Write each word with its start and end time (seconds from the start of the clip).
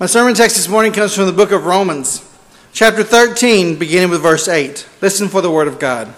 My 0.00 0.06
sermon 0.06 0.34
text 0.34 0.56
this 0.56 0.68
morning 0.68 0.90
comes 0.90 1.14
from 1.14 1.26
the 1.26 1.32
book 1.32 1.52
of 1.52 1.66
Romans, 1.66 2.28
chapter 2.72 3.04
13, 3.04 3.78
beginning 3.78 4.10
with 4.10 4.22
verse 4.22 4.48
8. 4.48 4.88
Listen 5.00 5.28
for 5.28 5.40
the 5.40 5.50
word 5.50 5.68
of 5.68 5.78
God. 5.78 6.12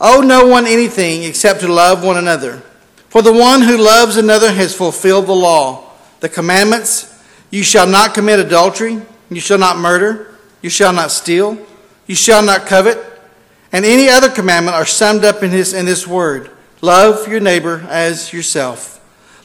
Owe 0.00 0.20
no 0.20 0.46
one 0.46 0.66
anything 0.66 1.24
except 1.24 1.60
to 1.60 1.72
love 1.72 2.04
one 2.04 2.16
another. 2.16 2.62
For 3.08 3.22
the 3.22 3.32
one 3.32 3.62
who 3.62 3.78
loves 3.78 4.18
another 4.18 4.52
has 4.52 4.76
fulfilled 4.76 5.26
the 5.26 5.32
law. 5.32 5.90
The 6.20 6.28
commandments 6.28 7.12
you 7.50 7.64
shall 7.64 7.88
not 7.88 8.14
commit 8.14 8.38
adultery, 8.38 9.00
you 9.30 9.40
shall 9.40 9.58
not 9.58 9.78
murder, 9.78 10.34
you 10.62 10.70
shall 10.70 10.92
not 10.92 11.10
steal, 11.10 11.58
you 12.06 12.14
shall 12.14 12.42
not 12.42 12.66
covet, 12.66 12.98
and 13.72 13.84
any 13.84 14.08
other 14.08 14.28
commandment 14.28 14.76
are 14.76 14.86
summed 14.86 15.24
up 15.24 15.42
in 15.42 15.50
this, 15.50 15.72
in 15.72 15.86
this 15.86 16.06
word 16.06 16.50
love 16.82 17.26
your 17.26 17.40
neighbor 17.40 17.84
as 17.88 18.32
yourself. 18.32 18.95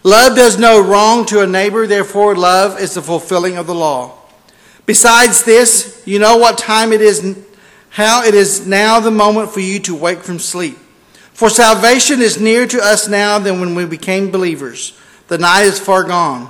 Love 0.04 0.36
does 0.36 0.58
no 0.58 0.82
wrong 0.82 1.26
to 1.28 1.42
a 1.42 1.48
neighbor, 1.48 1.86
therefore, 1.86 2.36
love 2.36 2.80
is 2.80 2.96
the 2.96 3.02
fulfilling 3.02 3.58
of 3.58 3.68
the 3.68 3.76
law. 3.76 4.18
Besides 4.88 5.44
this, 5.44 6.02
you 6.06 6.18
know 6.18 6.38
what 6.38 6.58
time 6.58 6.92
it 6.92 7.02
is, 7.02 7.38
how 7.90 8.24
it 8.24 8.34
is 8.34 8.66
now 8.66 9.00
the 9.00 9.12
moment 9.12 9.52
for 9.52 9.60
you 9.60 9.80
to 9.82 9.96
wake 9.96 10.24
from 10.24 10.40
sleep. 10.40 10.78
For 11.34 11.52
salvation 11.52 12.20
is 12.20 12.42
nearer 12.42 12.66
to 12.68 12.82
us 12.82 13.08
now 13.08 13.38
than 13.38 13.60
when 13.60 13.76
we 13.76 13.86
became 13.86 14.32
believers. 14.32 14.98
The 15.28 15.38
night 15.38 15.66
is 15.66 15.80
far 15.80 16.04
gone, 16.04 16.50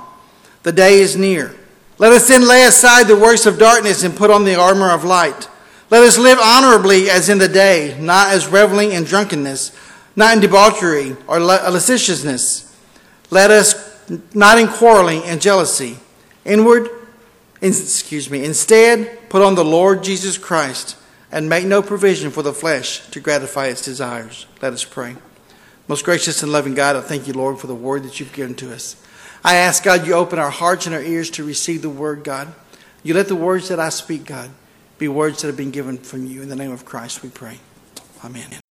the 0.62 0.72
day 0.72 1.00
is 1.00 1.16
near. 1.16 1.54
Let 1.98 2.12
us 2.12 2.26
then 2.28 2.48
lay 2.48 2.64
aside 2.64 3.06
the 3.06 3.16
works 3.16 3.44
of 3.44 3.58
darkness 3.58 4.02
and 4.02 4.16
put 4.16 4.30
on 4.30 4.44
the 4.44 4.58
armor 4.58 4.90
of 4.90 5.04
light. 5.04 5.48
Let 5.90 6.02
us 6.02 6.16
live 6.16 6.38
honorably 6.42 7.10
as 7.10 7.28
in 7.28 7.36
the 7.36 7.48
day, 7.48 7.98
not 8.00 8.32
as 8.32 8.48
reveling 8.48 8.92
in 8.92 9.04
drunkenness, 9.04 9.76
not 10.16 10.34
in 10.34 10.40
debauchery 10.40 11.16
or 11.26 11.38
lasciviousness 11.38 12.71
let 13.32 13.50
us 13.50 13.74
not 14.34 14.58
in 14.58 14.68
quarreling 14.68 15.22
and 15.24 15.40
jealousy. 15.40 15.96
Inward, 16.44 16.90
excuse 17.62 18.28
me, 18.28 18.44
instead, 18.44 19.30
put 19.30 19.40
on 19.40 19.54
the 19.54 19.64
Lord 19.64 20.04
Jesus 20.04 20.36
Christ 20.36 20.98
and 21.30 21.48
make 21.48 21.64
no 21.64 21.80
provision 21.80 22.30
for 22.30 22.42
the 22.42 22.52
flesh 22.52 23.08
to 23.08 23.20
gratify 23.20 23.68
its 23.68 23.82
desires. 23.82 24.44
Let 24.60 24.74
us 24.74 24.84
pray. 24.84 25.16
Most 25.88 26.04
gracious 26.04 26.42
and 26.42 26.52
loving 26.52 26.74
God, 26.74 26.94
I 26.94 27.00
thank 27.00 27.26
you, 27.26 27.32
Lord, 27.32 27.58
for 27.58 27.68
the 27.68 27.74
word 27.74 28.02
that 28.02 28.20
you've 28.20 28.34
given 28.34 28.54
to 28.56 28.72
us. 28.72 28.96
I 29.42 29.54
ask, 29.54 29.82
God, 29.82 30.06
you 30.06 30.12
open 30.12 30.38
our 30.38 30.50
hearts 30.50 30.84
and 30.84 30.94
our 30.94 31.02
ears 31.02 31.30
to 31.30 31.44
receive 31.44 31.80
the 31.80 31.88
word, 31.88 32.24
God. 32.24 32.52
You 33.02 33.14
let 33.14 33.28
the 33.28 33.34
words 33.34 33.68
that 33.68 33.80
I 33.80 33.88
speak, 33.88 34.26
God, 34.26 34.50
be 34.98 35.08
words 35.08 35.40
that 35.40 35.48
have 35.48 35.56
been 35.56 35.70
given 35.70 35.96
from 35.96 36.26
you. 36.26 36.42
In 36.42 36.50
the 36.50 36.56
name 36.56 36.70
of 36.70 36.84
Christ, 36.84 37.22
we 37.22 37.30
pray. 37.30 37.60
Amen. 38.22 38.61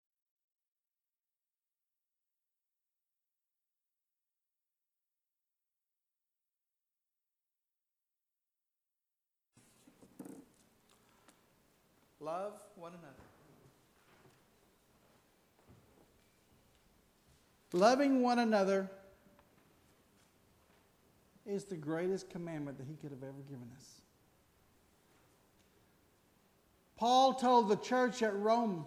Love 12.22 12.54
one 12.76 12.92
another. 12.92 13.16
Loving 17.74 18.22
one 18.22 18.38
another 18.40 18.90
is 21.48 21.64
the 21.66 21.76
greatest 21.76 22.30
commandment 22.30 22.78
that 22.78 22.86
he 22.88 22.96
could 22.96 23.10
have 23.10 23.24
ever 23.24 23.42
given 23.50 23.68
us. 23.76 23.86
Paul 26.96 27.34
told 27.34 27.70
the 27.70 27.78
church 27.78 28.22
at 28.22 28.36
Rome, 28.36 28.86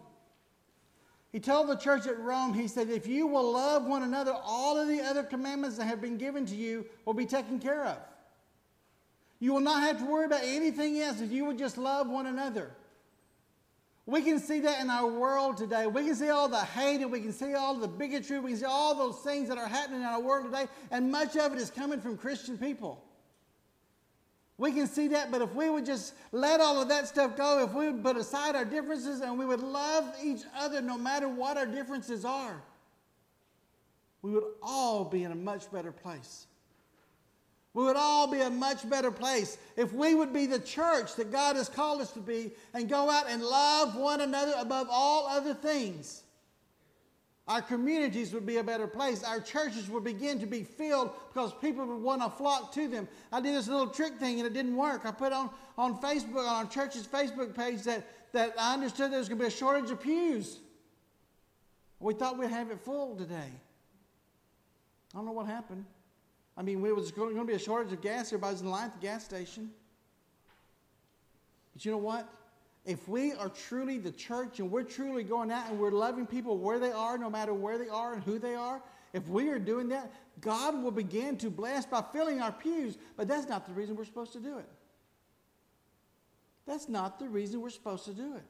he 1.33 1.41
told 1.41 1.69
the 1.69 1.75
church 1.75 2.07
at 2.07 2.17
Rome, 2.21 2.55
he 2.55 2.69
said, 2.69 2.89
if 2.89 3.09
you 3.09 3.27
will 3.27 3.51
love 3.51 3.87
one 3.87 4.05
another, 4.05 4.33
all 4.45 4.79
of 4.79 4.87
the 4.87 5.01
other 5.01 5.25
commandments 5.25 5.79
that 5.79 5.87
have 5.87 6.01
been 6.01 6.17
given 6.17 6.47
to 6.47 6.55
you 6.55 6.87
will 7.05 7.15
be 7.15 7.27
taken 7.27 7.59
care 7.59 7.85
of. 7.85 7.99
You 9.41 9.53
will 9.53 9.61
not 9.61 9.83
have 9.83 9.99
to 9.99 10.05
worry 10.05 10.27
about 10.27 10.43
anything 10.45 11.01
else 11.01 11.21
if 11.21 11.33
you 11.33 11.45
would 11.47 11.59
just 11.59 11.77
love 11.77 12.09
one 12.09 12.27
another. 12.27 12.71
We 14.07 14.21
can 14.21 14.39
see 14.39 14.61
that 14.61 14.81
in 14.81 14.91
our 14.91 15.07
world 15.07 15.57
today. 15.57 15.87
We 15.87 16.05
can 16.05 16.15
see 16.15 16.29
all 16.29 16.49
the 16.49 16.61
hate 16.61 17.01
and 17.01 17.11
we 17.11 17.21
can 17.21 17.33
see 17.33 17.55
all 17.55 17.75
the 17.75 17.89
bigotry. 17.89 18.39
We 18.39 18.51
can 18.51 18.61
see 18.61 18.67
all 18.67 18.95
those 18.95 19.19
things 19.21 19.49
that 19.49 19.57
are 19.57 19.67
happening 19.67 20.01
in 20.01 20.07
our 20.07 20.21
world 20.21 20.47
today, 20.47 20.67
and 20.91 21.11
much 21.11 21.37
of 21.37 21.55
it 21.55 21.59
is 21.59 21.71
coming 21.71 22.01
from 22.01 22.19
Christian 22.19 22.59
people. 22.59 23.03
We 24.57 24.73
can 24.73 24.87
see 24.87 25.09
that, 25.09 25.33
but 25.33 25.43
if 25.43 25.53
we 25.55 25.69
would 25.69 25.85
just 25.85 26.15
let 26.31 26.61
all 26.61 26.81
of 26.81 26.89
that 26.89 27.09
stuff 27.09 27.37
go, 27.37 27.65
if 27.65 27.73
we 27.73 27.91
would 27.91 28.05
put 28.05 28.17
aside 28.17 28.55
our 28.55 28.65
differences 28.65 29.21
and 29.21 29.39
we 29.39 29.47
would 29.47 29.61
love 29.61 30.15
each 30.23 30.43
other 30.57 30.81
no 30.81 30.97
matter 30.97 31.29
what 31.29 31.57
our 31.57 31.67
differences 31.67 32.25
are, 32.25 32.63
we 34.23 34.31
would 34.31 34.45
all 34.63 35.05
be 35.05 35.25
in 35.25 35.33
a 35.33 35.37
much 35.37 35.71
better 35.73 35.91
place. 35.91 36.47
We 37.75 37.83
would 37.83 37.97
all 37.97 38.29
be 38.29 38.41
a 38.41 38.51
much 38.51 38.89
better 38.89 39.11
place 39.11 39.59
if 39.77 39.93
we 39.93 40.15
would 40.15 40.33
be 40.33 40.47
the 40.47 40.61
church 40.61 41.17
that 41.17 41.33
God 41.33 41.57
has 41.57 41.69
called 41.69 42.01
us 42.01 42.13
to 42.13 42.21
be 42.21 42.53
and 42.73 42.89
go 42.89 43.11
out 43.11 43.27
and 43.29 43.43
love 43.43 43.97
one 43.97 44.21
another 44.21 44.55
above 44.57 44.87
all 44.89 45.27
other 45.27 45.55
things. 45.55 46.23
Our 47.49 47.61
communities 47.61 48.33
would 48.33 48.47
be 48.47 48.57
a 48.57 48.63
better 48.63 48.87
place. 48.87 49.25
Our 49.25 49.41
churches 49.41 49.91
would 49.91 50.05
begin 50.05 50.39
to 50.39 50.47
be 50.47 50.63
filled 50.63 51.11
because 51.33 51.53
people 51.61 51.85
would 51.85 52.01
want 52.01 52.23
to 52.23 52.31
flock 52.31 52.73
to 52.75 52.87
them. 52.87 53.09
I 53.33 53.41
did 53.41 53.55
this 53.55 53.67
little 53.67 53.89
trick 53.89 54.15
thing 54.19 54.39
and 54.39 54.47
it 54.47 54.55
didn't 54.55 54.77
work. 54.77 55.05
I 55.05 55.11
put 55.11 55.33
on, 55.33 55.51
on 55.77 56.01
Facebook, 56.01 56.49
on 56.49 56.65
our 56.65 56.67
church's 56.67 57.07
Facebook 57.07 57.55
page, 57.55 57.83
that, 57.83 58.07
that 58.33 58.55
I 58.59 58.73
understood 58.73 59.11
there 59.11 59.19
was 59.19 59.29
going 59.29 59.41
to 59.41 59.45
be 59.45 59.49
a 59.49 59.51
shortage 59.51 59.91
of 59.91 60.01
pews. 60.01 60.61
We 61.99 62.15
thought 62.15 62.39
we'd 62.39 62.51
have 62.51 62.71
it 62.71 62.81
full 62.81 63.17
today. 63.17 63.51
I 65.13 65.17
don't 65.17 65.27
know 65.27 65.33
what 65.33 65.47
happened. 65.47 65.85
I 66.57 66.63
mean, 66.63 66.85
it 66.85 66.95
was 66.95 67.11
going 67.11 67.35
to 67.35 67.45
be 67.45 67.55
a 67.55 67.59
shortage 67.59 67.93
of 67.93 68.01
gas. 68.01 68.29
Everybody's 68.29 68.61
in 68.61 68.71
line 68.71 68.85
at 68.85 69.01
the 69.01 69.07
gas 69.07 69.25
station. 69.25 69.71
But 71.73 71.85
you 71.85 71.91
know 71.91 71.99
what? 71.99 72.29
If 72.85 73.09
we 73.09 73.33
are 73.33 73.49
truly 73.49 73.99
the 73.99 74.13
church 74.13 74.61
and 74.61 74.71
we're 74.71 74.83
truly 74.83 75.25
going 75.25 75.51
out 75.51 75.69
and 75.69 75.79
we're 75.79 75.91
loving 75.91 76.27
people 76.27 76.59
where 76.59 76.79
they 76.79 76.93
are, 76.93 77.19
no 77.19 77.31
matter 77.31 77.55
where 77.55 77.79
they 77.79 77.89
are 77.89 78.15
and 78.15 78.23
who 78.23 78.39
they 78.39 78.55
are, 78.55 78.81
if 79.13 79.27
we 79.29 79.49
are 79.49 79.59
doing 79.59 79.89
that, 79.89 80.13
God 80.41 80.81
will 80.83 80.91
begin 80.91 81.37
to 81.39 81.51
bless 81.51 81.87
by 81.87 82.05
filling 82.13 82.41
our 82.41 82.53
pews. 82.53 82.99
But 83.17 83.27
that's 83.27 83.49
not 83.49 83.67
the 83.67 83.73
reason 83.73 83.97
we're 83.97 84.05
supposed 84.05 84.33
to 84.35 84.41
do 84.41 84.59
it. 84.59 84.69
That's 86.67 86.89
not 86.89 87.19
the 87.19 87.29
reason 87.29 87.61
we're 87.61 87.71
supposed 87.71 88.05
to 88.05 88.13
do 88.13 88.37
it. 88.37 88.45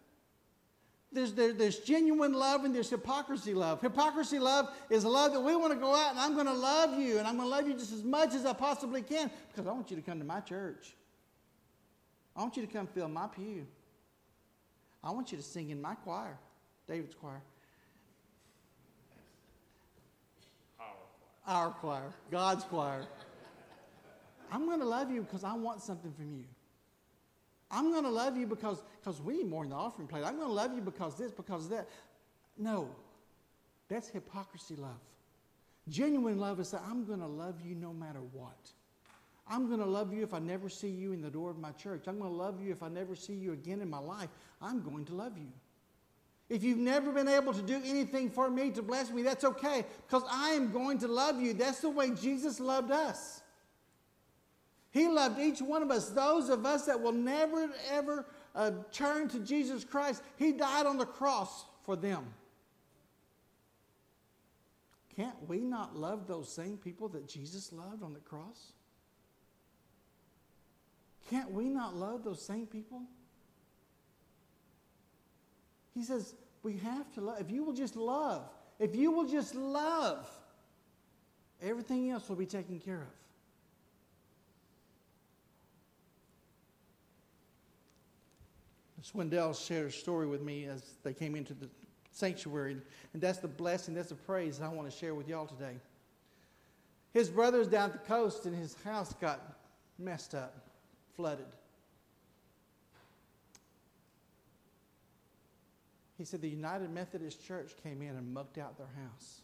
There's, 1.14 1.32
there, 1.32 1.52
there's 1.52 1.78
genuine 1.78 2.32
love 2.32 2.64
and 2.64 2.74
there's 2.74 2.90
hypocrisy 2.90 3.54
love. 3.54 3.80
Hypocrisy 3.80 4.40
love 4.40 4.68
is 4.90 5.04
a 5.04 5.08
love 5.08 5.32
that 5.32 5.40
we 5.40 5.54
want 5.54 5.72
to 5.72 5.78
go 5.78 5.94
out 5.94 6.10
and 6.10 6.18
I'm 6.18 6.34
going 6.34 6.46
to 6.46 6.52
love 6.52 6.98
you 6.98 7.18
and 7.18 7.26
I'm 7.26 7.36
going 7.36 7.48
to 7.48 7.54
love 7.54 7.68
you 7.68 7.74
just 7.74 7.92
as 7.92 8.02
much 8.02 8.34
as 8.34 8.44
I 8.44 8.52
possibly 8.52 9.00
can 9.00 9.30
because 9.48 9.68
I 9.68 9.72
want 9.72 9.90
you 9.90 9.96
to 9.96 10.02
come 10.02 10.18
to 10.18 10.24
my 10.24 10.40
church. 10.40 10.94
I 12.36 12.40
want 12.40 12.56
you 12.56 12.66
to 12.66 12.72
come 12.72 12.88
fill 12.88 13.06
my 13.06 13.28
pew. 13.28 13.64
I 15.04 15.12
want 15.12 15.30
you 15.30 15.38
to 15.38 15.44
sing 15.44 15.70
in 15.70 15.80
my 15.80 15.94
choir, 15.94 16.36
David's 16.88 17.14
choir. 17.14 17.40
Our 20.80 20.88
choir. 21.46 21.56
Our 21.56 21.70
choir, 21.70 22.14
God's 22.32 22.64
choir. 22.64 23.06
I'm 24.50 24.66
going 24.66 24.80
to 24.80 24.86
love 24.86 25.12
you 25.12 25.22
because 25.22 25.44
I 25.44 25.52
want 25.52 25.80
something 25.80 26.12
from 26.12 26.32
you. 26.32 26.44
I'm 27.70 27.92
going 27.92 28.04
to 28.04 28.10
love 28.10 28.36
you 28.36 28.46
because 28.46 28.82
because 29.04 29.20
we 29.20 29.38
need 29.38 29.48
more 29.48 29.64
in 29.64 29.70
the 29.70 29.76
offering 29.76 30.08
plate. 30.08 30.24
I'm 30.24 30.36
going 30.36 30.48
to 30.48 30.54
love 30.54 30.74
you 30.74 30.80
because 30.80 31.16
this, 31.16 31.30
because 31.30 31.68
that. 31.68 31.88
No, 32.56 32.88
that's 33.88 34.08
hypocrisy 34.08 34.76
love. 34.76 35.00
Genuine 35.88 36.38
love 36.38 36.60
is 36.60 36.70
that 36.70 36.82
I'm 36.88 37.04
going 37.04 37.20
to 37.20 37.26
love 37.26 37.56
you 37.62 37.74
no 37.74 37.92
matter 37.92 38.20
what. 38.32 38.56
I'm 39.46 39.66
going 39.66 39.80
to 39.80 39.86
love 39.86 40.14
you 40.14 40.22
if 40.22 40.32
I 40.32 40.38
never 40.38 40.70
see 40.70 40.88
you 40.88 41.12
in 41.12 41.20
the 41.20 41.28
door 41.28 41.50
of 41.50 41.58
my 41.58 41.72
church. 41.72 42.04
I'm 42.06 42.18
going 42.18 42.30
to 42.30 42.36
love 42.36 42.62
you 42.62 42.72
if 42.72 42.82
I 42.82 42.88
never 42.88 43.14
see 43.14 43.34
you 43.34 43.52
again 43.52 43.82
in 43.82 43.90
my 43.90 43.98
life. 43.98 44.30
I'm 44.62 44.80
going 44.80 45.04
to 45.06 45.14
love 45.14 45.36
you. 45.36 45.52
If 46.48 46.62
you've 46.62 46.78
never 46.78 47.12
been 47.12 47.28
able 47.28 47.52
to 47.52 47.62
do 47.62 47.82
anything 47.84 48.30
for 48.30 48.48
me 48.48 48.70
to 48.70 48.82
bless 48.82 49.10
me, 49.10 49.22
that's 49.22 49.44
okay 49.44 49.84
because 50.06 50.22
I 50.30 50.50
am 50.50 50.72
going 50.72 50.98
to 50.98 51.08
love 51.08 51.40
you. 51.40 51.52
That's 51.52 51.80
the 51.80 51.90
way 51.90 52.10
Jesus 52.10 52.60
loved 52.60 52.90
us. 52.90 53.42
He 54.94 55.08
loved 55.08 55.40
each 55.40 55.60
one 55.60 55.82
of 55.82 55.90
us, 55.90 56.10
those 56.10 56.48
of 56.48 56.64
us 56.64 56.86
that 56.86 57.00
will 57.00 57.12
never, 57.12 57.68
ever 57.90 58.24
uh, 58.54 58.70
turn 58.92 59.28
to 59.28 59.40
Jesus 59.40 59.84
Christ. 59.84 60.22
He 60.36 60.52
died 60.52 60.86
on 60.86 60.98
the 60.98 61.06
cross 61.06 61.64
for 61.82 61.96
them. 61.96 62.24
Can't 65.16 65.48
we 65.48 65.58
not 65.58 65.96
love 65.96 66.26
those 66.26 66.48
same 66.52 66.76
people 66.76 67.08
that 67.08 67.28
Jesus 67.28 67.72
loved 67.72 68.02
on 68.02 68.12
the 68.12 68.20
cross? 68.20 68.72
Can't 71.30 71.50
we 71.52 71.68
not 71.68 71.94
love 71.94 72.24
those 72.24 72.44
same 72.44 72.66
people? 72.66 73.02
He 75.94 76.02
says, 76.02 76.34
we 76.62 76.76
have 76.78 77.12
to 77.12 77.20
love. 77.20 77.40
If 77.40 77.50
you 77.50 77.62
will 77.62 77.72
just 77.72 77.94
love, 77.94 78.42
if 78.78 78.96
you 78.96 79.12
will 79.12 79.26
just 79.26 79.54
love, 79.54 80.28
everything 81.62 82.10
else 82.10 82.28
will 82.28 82.36
be 82.36 82.46
taken 82.46 82.80
care 82.80 83.02
of. 83.02 83.23
Swindell 89.04 89.54
shared 89.54 89.88
a 89.88 89.92
story 89.92 90.26
with 90.26 90.40
me 90.40 90.64
as 90.64 90.82
they 91.02 91.12
came 91.12 91.36
into 91.36 91.52
the 91.52 91.68
sanctuary, 92.10 92.76
and 93.12 93.22
that's 93.22 93.38
the 93.38 93.48
blessing, 93.48 93.94
that's 93.94 94.08
the 94.08 94.14
praise 94.14 94.60
I 94.62 94.68
want 94.68 94.90
to 94.90 94.96
share 94.96 95.14
with 95.14 95.28
y'all 95.28 95.46
today. 95.46 95.76
His 97.12 97.28
brother's 97.28 97.68
down 97.68 97.90
at 97.90 97.92
the 97.92 98.08
coast, 98.08 98.46
and 98.46 98.56
his 98.56 98.74
house 98.82 99.12
got 99.20 99.58
messed 99.98 100.34
up, 100.34 100.56
flooded. 101.16 101.46
He 106.16 106.24
said 106.24 106.40
the 106.40 106.48
United 106.48 106.90
Methodist 106.90 107.44
Church 107.44 107.72
came 107.82 108.00
in 108.00 108.16
and 108.16 108.32
mucked 108.32 108.56
out 108.56 108.78
their 108.78 108.90
house. 109.04 109.40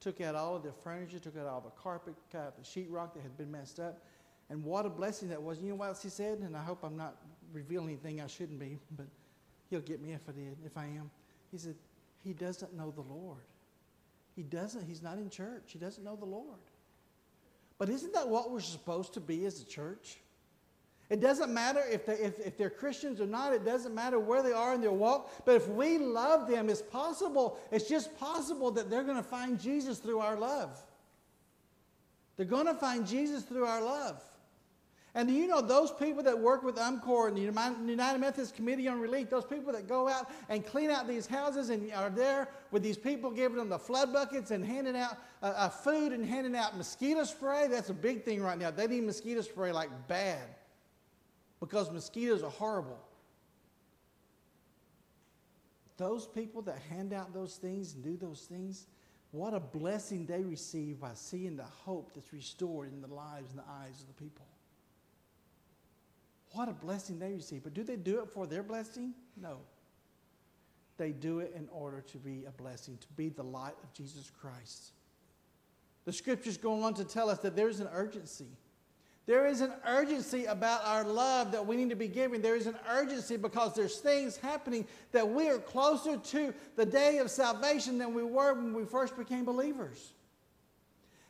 Took 0.00 0.20
out 0.20 0.34
all 0.34 0.54
of 0.54 0.62
their 0.62 0.72
furniture, 0.84 1.18
took 1.18 1.36
out 1.38 1.46
all 1.46 1.60
the 1.60 1.70
carpet, 1.82 2.14
cut 2.30 2.38
out 2.38 2.56
the 2.56 2.62
sheetrock 2.62 3.14
that 3.14 3.22
had 3.22 3.36
been 3.38 3.50
messed 3.50 3.80
up. 3.80 4.04
And 4.50 4.62
what 4.64 4.86
a 4.86 4.90
blessing 4.90 5.28
that 5.28 5.42
was. 5.42 5.60
You 5.60 5.70
know 5.70 5.76
what 5.76 5.88
else 5.88 6.02
he 6.02 6.08
said? 6.08 6.38
And 6.38 6.56
I 6.56 6.62
hope 6.62 6.80
I'm 6.82 6.96
not 6.96 7.16
revealing 7.52 7.88
anything 7.88 8.20
I 8.20 8.26
shouldn't 8.26 8.58
be, 8.58 8.78
but 8.96 9.06
he'll 9.70 9.80
get 9.80 10.00
me 10.00 10.12
if 10.12 10.20
I 10.28 10.32
did, 10.32 10.56
if 10.64 10.76
I 10.76 10.84
am. 10.84 11.10
He 11.50 11.58
said, 11.58 11.74
He 12.24 12.32
doesn't 12.32 12.76
know 12.76 12.90
the 12.90 13.02
Lord. 13.02 13.42
He 14.36 14.42
doesn't, 14.42 14.86
he's 14.86 15.02
not 15.02 15.18
in 15.18 15.30
church. 15.30 15.64
He 15.66 15.78
doesn't 15.78 16.04
know 16.04 16.16
the 16.16 16.24
Lord. 16.24 16.60
But 17.78 17.88
isn't 17.88 18.12
that 18.14 18.28
what 18.28 18.50
we're 18.50 18.60
supposed 18.60 19.14
to 19.14 19.20
be 19.20 19.44
as 19.46 19.60
a 19.60 19.64
church? 19.64 20.18
It 21.10 21.20
doesn't 21.20 21.52
matter 21.52 21.82
if, 21.90 22.04
they, 22.04 22.14
if, 22.14 22.38
if 22.38 22.58
they're 22.58 22.70
Christians 22.70 23.20
or 23.20 23.26
not. 23.26 23.54
It 23.54 23.64
doesn't 23.64 23.94
matter 23.94 24.18
where 24.18 24.42
they 24.42 24.52
are 24.52 24.74
in 24.74 24.80
their 24.80 24.92
walk. 24.92 25.30
But 25.44 25.56
if 25.56 25.66
we 25.68 25.98
love 25.98 26.48
them, 26.48 26.68
it's 26.68 26.82
possible, 26.82 27.58
it's 27.72 27.88
just 27.88 28.16
possible 28.18 28.70
that 28.72 28.90
they're 28.90 29.04
going 29.04 29.16
to 29.16 29.22
find 29.22 29.58
Jesus 29.58 29.98
through 29.98 30.18
our 30.18 30.36
love. 30.36 30.78
They're 32.36 32.46
going 32.46 32.66
to 32.66 32.74
find 32.74 33.06
Jesus 33.06 33.42
through 33.42 33.64
our 33.64 33.80
love. 33.80 34.22
And 35.14 35.26
do 35.26 35.34
you 35.34 35.48
know 35.48 35.60
those 35.60 35.90
people 35.90 36.22
that 36.24 36.38
work 36.38 36.62
with 36.62 36.76
UMCOR 36.76 37.28
and 37.28 37.36
the 37.36 37.90
United 37.90 38.18
Methodist 38.18 38.54
Committee 38.54 38.88
on 38.88 39.00
Relief, 39.00 39.30
those 39.30 39.44
people 39.44 39.72
that 39.72 39.88
go 39.88 40.08
out 40.08 40.30
and 40.48 40.64
clean 40.64 40.90
out 40.90 41.08
these 41.08 41.26
houses 41.26 41.70
and 41.70 41.90
are 41.92 42.10
there 42.10 42.48
with 42.70 42.82
these 42.82 42.98
people 42.98 43.30
giving 43.30 43.56
them 43.56 43.70
the 43.70 43.78
flood 43.78 44.12
buckets 44.12 44.50
and 44.50 44.64
handing 44.64 44.96
out 44.96 45.16
uh, 45.42 45.46
uh, 45.56 45.68
food 45.70 46.12
and 46.12 46.24
handing 46.24 46.54
out 46.54 46.76
mosquito 46.76 47.24
spray? 47.24 47.68
That's 47.68 47.88
a 47.88 47.94
big 47.94 48.24
thing 48.24 48.42
right 48.42 48.58
now. 48.58 48.70
They 48.70 48.86
need 48.86 49.04
mosquito 49.04 49.40
spray 49.40 49.72
like 49.72 49.88
bad 50.08 50.46
because 51.58 51.90
mosquitoes 51.90 52.42
are 52.42 52.50
horrible. 52.50 52.98
Those 55.96 56.26
people 56.26 56.62
that 56.62 56.78
hand 56.90 57.12
out 57.12 57.32
those 57.32 57.56
things 57.56 57.94
and 57.94 58.04
do 58.04 58.16
those 58.16 58.42
things, 58.42 58.86
what 59.32 59.52
a 59.52 59.60
blessing 59.60 60.26
they 60.26 60.42
receive 60.42 61.00
by 61.00 61.14
seeing 61.14 61.56
the 61.56 61.64
hope 61.64 62.12
that's 62.14 62.32
restored 62.32 62.92
in 62.92 63.00
the 63.00 63.08
lives 63.08 63.50
and 63.50 63.58
the 63.58 63.68
eyes 63.68 64.00
of 64.00 64.06
the 64.06 64.22
people. 64.22 64.46
What 66.52 66.68
a 66.68 66.72
blessing 66.72 67.18
they 67.18 67.32
receive. 67.32 67.62
But 67.64 67.74
do 67.74 67.82
they 67.82 67.96
do 67.96 68.20
it 68.20 68.30
for 68.30 68.46
their 68.46 68.62
blessing? 68.62 69.14
No. 69.40 69.58
They 70.96 71.12
do 71.12 71.40
it 71.40 71.52
in 71.54 71.68
order 71.70 72.00
to 72.00 72.18
be 72.18 72.44
a 72.46 72.50
blessing, 72.50 72.98
to 72.98 73.06
be 73.16 73.28
the 73.28 73.42
light 73.42 73.76
of 73.82 73.92
Jesus 73.92 74.30
Christ. 74.40 74.92
The 76.04 76.12
scriptures 76.12 76.56
go 76.56 76.82
on 76.82 76.94
to 76.94 77.04
tell 77.04 77.28
us 77.30 77.38
that 77.40 77.54
there's 77.54 77.80
an 77.80 77.88
urgency. 77.92 78.48
There 79.26 79.46
is 79.46 79.60
an 79.60 79.74
urgency 79.86 80.46
about 80.46 80.82
our 80.86 81.04
love 81.04 81.52
that 81.52 81.66
we 81.66 81.76
need 81.76 81.90
to 81.90 81.96
be 81.96 82.08
giving. 82.08 82.40
There 82.40 82.56
is 82.56 82.66
an 82.66 82.78
urgency 82.88 83.36
because 83.36 83.74
there's 83.74 83.98
things 83.98 84.38
happening 84.38 84.86
that 85.12 85.28
we 85.28 85.50
are 85.50 85.58
closer 85.58 86.16
to 86.16 86.54
the 86.76 86.86
day 86.86 87.18
of 87.18 87.30
salvation 87.30 87.98
than 87.98 88.14
we 88.14 88.22
were 88.22 88.54
when 88.54 88.72
we 88.72 88.86
first 88.86 89.18
became 89.18 89.44
believers. 89.44 90.14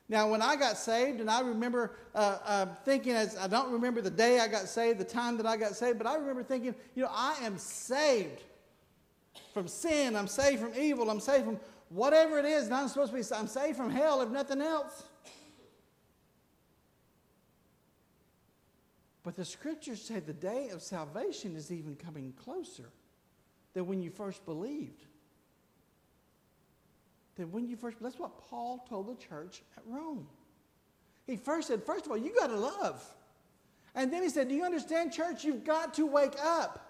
Now, 0.08 0.31
when 0.31 0.40
I 0.40 0.56
got 0.56 0.78
saved, 0.78 1.20
and 1.20 1.31
I 1.31 1.40
remember 1.40 1.93
uh, 2.14 2.38
uh, 2.44 2.66
thinking, 2.84 3.12
as 3.12 3.37
I 3.37 3.46
don't 3.46 3.70
remember 3.70 4.00
the 4.00 4.10
day 4.10 4.40
I 4.40 4.49
got 4.49 4.66
saved, 4.69 4.99
the 4.99 5.05
time 5.05 5.37
that 5.37 5.46
I 5.46 5.56
got 5.56 5.76
saved, 5.76 5.99
but 5.99 6.06
I 6.06 6.16
remember 6.16 6.43
thinking, 6.43 6.75
you 6.94 7.02
know, 7.02 7.10
I 7.12 7.37
am 7.43 7.58
saved 7.58 8.43
from 9.52 9.69
sin, 9.69 10.16
I'm 10.16 10.26
saved 10.26 10.62
from 10.62 10.72
evil, 10.75 11.10
I'm 11.10 11.20
saved 11.20 11.44
from 11.44 11.60
whatever 11.90 12.38
it 12.38 12.46
is, 12.46 12.70
I'm 12.70 12.88
supposed 12.88 13.12
to 13.12 13.19
be, 13.19 13.25
I'm 13.34 13.46
saved 13.46 13.76
from 13.76 13.90
hell, 13.90 14.22
if 14.22 14.31
nothing 14.31 14.62
else. 14.62 15.05
But 19.22 19.37
the 19.37 19.44
scriptures 19.44 20.00
say 20.00 20.20
the 20.20 20.32
day 20.32 20.70
of 20.70 20.81
salvation 20.81 21.55
is 21.55 21.70
even 21.70 21.96
coming 21.96 22.32
closer 22.43 22.88
than 23.75 23.87
when 23.87 24.00
you 24.00 24.10
first 24.10 24.43
believed. 24.46 25.05
Than 27.38 27.52
when 27.52 27.69
you 27.69 27.76
first, 27.76 27.96
that's 28.00 28.19
what 28.19 28.37
Paul 28.50 28.85
told 28.88 29.06
the 29.06 29.14
church 29.14 29.62
at 29.76 29.85
Rome. 29.87 30.26
He 31.26 31.37
first 31.37 31.69
said, 31.69 31.85
first 31.85 32.05
of 32.05 32.11
all, 32.11 32.19
you 32.19 32.35
got 32.35 32.49
to 32.49 32.56
love. 32.56 33.02
And 33.94 34.12
then 34.12 34.23
he 34.23 34.29
said, 34.29 34.49
Do 34.49 34.55
you 34.55 34.64
understand, 34.64 35.12
church? 35.12 35.44
You've 35.44 35.64
got 35.64 35.94
to 35.94 36.06
wake 36.06 36.35
up. 36.43 36.85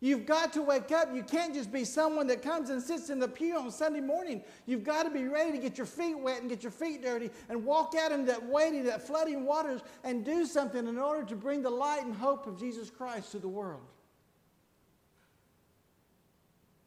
You've 0.00 0.26
got 0.26 0.52
to 0.54 0.62
wake 0.62 0.92
up. 0.92 1.14
You 1.14 1.22
can't 1.22 1.54
just 1.54 1.72
be 1.72 1.84
someone 1.84 2.26
that 2.28 2.42
comes 2.42 2.70
and 2.70 2.82
sits 2.82 3.10
in 3.10 3.18
the 3.18 3.28
pew 3.28 3.56
on 3.56 3.70
Sunday 3.70 4.00
morning. 4.00 4.42
You've 4.66 4.84
got 4.84 5.04
to 5.04 5.10
be 5.10 5.26
ready 5.26 5.52
to 5.52 5.58
get 5.58 5.76
your 5.76 5.86
feet 5.86 6.18
wet 6.18 6.40
and 6.40 6.48
get 6.48 6.62
your 6.62 6.72
feet 6.72 7.02
dirty 7.02 7.30
and 7.48 7.64
walk 7.64 7.94
out 7.96 8.12
into 8.12 8.26
that 8.26 8.44
waiting, 8.44 8.84
that 8.84 9.06
flooding 9.06 9.44
waters 9.44 9.80
and 10.04 10.24
do 10.24 10.46
something 10.46 10.86
in 10.86 10.98
order 10.98 11.24
to 11.26 11.36
bring 11.36 11.62
the 11.62 11.70
light 11.70 12.04
and 12.04 12.14
hope 12.14 12.46
of 12.46 12.58
Jesus 12.58 12.90
Christ 12.90 13.32
to 13.32 13.38
the 13.38 13.48
world. 13.48 13.86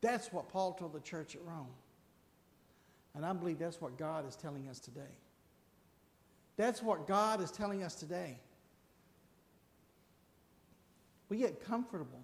That's 0.01 0.31
what 0.33 0.49
Paul 0.49 0.73
told 0.73 0.93
the 0.93 0.99
church 1.01 1.35
at 1.35 1.41
Rome. 1.45 1.67
And 3.15 3.25
I 3.25 3.33
believe 3.33 3.59
that's 3.59 3.81
what 3.81 3.97
God 3.97 4.27
is 4.27 4.35
telling 4.35 4.67
us 4.69 4.79
today. 4.79 5.01
That's 6.57 6.81
what 6.81 7.07
God 7.07 7.41
is 7.41 7.51
telling 7.51 7.83
us 7.83 7.95
today. 7.95 8.37
We 11.29 11.37
get 11.37 11.63
comfortable 11.63 12.21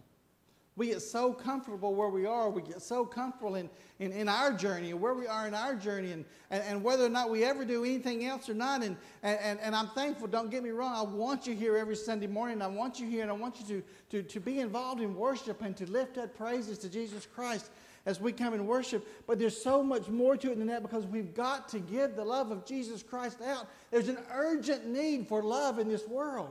we 0.78 0.88
get 0.88 1.01
so 1.01 1.34
comfortable 1.34 1.95
where 1.95 2.07
we 2.07 2.28
are. 2.28 2.51
We 2.51 2.62
get 2.62 2.84
so 2.84 3.04
comfortable 3.04 3.56
in, 3.56 3.68
in, 3.98 4.12
in 4.12 4.30
our 4.30 4.54
journey 4.54 4.92
and 4.92 5.01
where 5.01 5.16
we 5.16 5.25
are 5.25 5.48
in 5.48 5.56
our 5.56 5.74
journey 5.74 6.12
and, 6.12 6.24
and, 6.51 6.63
and, 6.63 6.84
whether 6.84 7.04
or 7.04 7.10
not 7.10 7.31
we 7.31 7.44
ever 7.44 7.66
do 7.66 7.83
anything 7.83 8.25
else 8.25 8.48
or 8.48 8.54
not. 8.54 8.83
And, 8.83 8.95
and, 9.24 9.60
and 9.60 9.75
I'm 9.75 9.88
thankful, 9.90 10.28
don't 10.28 10.51
get 10.51 10.62
me 10.62 10.69
wrong. 10.69 10.94
I 10.95 11.01
want 11.01 11.48
you 11.48 11.56
here 11.56 11.78
every 11.78 11.95
Sunday 11.95 12.28
morning. 12.28 12.62
I 12.62 12.68
want 12.68 13.00
you 13.00 13.07
here 13.07 13.24
and 13.24 13.31
I 13.31 13.33
want 13.33 13.60
you 13.60 13.66
to, 13.66 14.22
to, 14.22 14.30
to 14.30 14.40
be 14.40 14.60
involved 14.60 15.01
in 15.01 15.16
worship 15.16 15.63
and 15.63 15.75
to 15.78 15.90
lift 15.90 16.19
up 16.19 16.38
praises 16.38 16.78
to 16.80 16.90
Jesus 16.90 17.25
Christ 17.25 17.72
as 18.07 18.21
we 18.21 18.31
come 18.31 18.54
and 18.54 18.65
worship. 18.65 19.06
But 19.27 19.38
there's 19.38 19.62
so 19.62 19.83
much 19.83 20.07
more 20.07 20.38
to 20.38 20.51
it 20.51 20.57
than 20.57 20.68
that 20.68 20.81
because 20.81 21.06
we've 21.06 21.36
got 21.36 21.68
to 21.69 21.80
give 21.80 22.15
the 22.15 22.24
love 22.24 22.50
of 22.50 22.65
Jesus 22.65 23.04
Christ 23.04 23.42
out. 23.42 23.68
There's 23.92 24.07
an 24.07 24.18
urgent 24.31 24.88
need 24.88 25.27
for 25.27 25.44
love 25.44 25.77
in 25.77 25.89
this 25.89 26.07
world. 26.07 26.50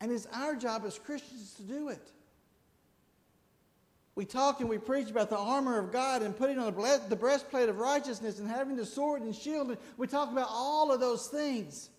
And 0.00 0.10
it's 0.10 0.26
our 0.32 0.56
job 0.56 0.84
as 0.86 0.98
Christians 0.98 1.52
to 1.56 1.62
do 1.62 1.90
it. 1.90 2.10
We 4.14 4.24
talk 4.24 4.60
and 4.60 4.68
we 4.70 4.78
preach 4.78 5.10
about 5.10 5.28
the 5.28 5.38
armor 5.38 5.78
of 5.78 5.92
God 5.92 6.22
and 6.22 6.36
putting 6.36 6.58
on 6.58 6.64
the 6.64 7.16
breastplate 7.16 7.68
of 7.68 7.78
righteousness 7.78 8.38
and 8.38 8.48
having 8.48 8.76
the 8.76 8.86
sword 8.86 9.20
and 9.20 9.34
shield. 9.34 9.76
We 9.98 10.06
talk 10.06 10.32
about 10.32 10.48
all 10.50 10.90
of 10.90 10.98
those 10.98 11.26
things. 11.26 11.90